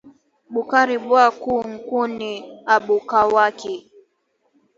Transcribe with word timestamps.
Bukari 0.53 0.95
bwa 1.05 1.25
ku 1.41 1.53
nkuni 1.73 2.33
abukawaki 2.75 3.75